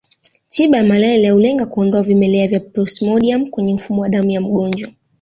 [0.47, 4.89] Tiba ya malaria hulenga kuondoa vimelea vya plasmodium kwenye mfumo wa damu ya mgonjwa